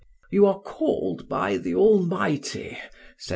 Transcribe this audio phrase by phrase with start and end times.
[0.31, 2.75] "You are called by the Almighty,"
[3.19, 3.29] said M.